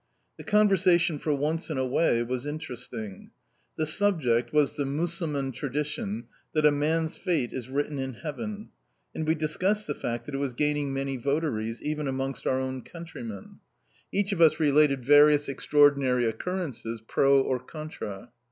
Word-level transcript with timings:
The 0.37 0.43
conversation, 0.43 1.19
for 1.19 1.31
once 1.31 1.69
in 1.69 1.77
a 1.77 1.85
way, 1.85 2.23
was 2.23 2.47
interesting. 2.47 3.29
The 3.77 3.85
subject 3.85 4.51
was 4.51 4.75
the 4.75 4.83
Mussulman 4.83 5.51
tradition 5.51 6.23
that 6.55 6.65
a 6.65 6.71
man's 6.71 7.17
fate 7.17 7.53
is 7.53 7.69
written 7.69 7.99
in 7.99 8.15
heaven, 8.15 8.69
and 9.13 9.27
we 9.27 9.35
discussed 9.35 9.85
the 9.85 9.93
fact 9.93 10.25
that 10.25 10.33
it 10.33 10.39
was 10.39 10.55
gaining 10.55 10.91
many 10.91 11.17
votaries, 11.17 11.83
even 11.83 12.07
amongst 12.07 12.47
our 12.47 12.59
own 12.59 12.81
countrymen. 12.81 13.59
Each 14.11 14.31
of 14.31 14.41
us 14.41 14.59
related 14.59 15.05
various 15.05 15.47
extraordinary 15.47 16.25
occurrences, 16.25 16.99
pro 17.07 17.39
or 17.39 17.59
contra. 17.59 18.31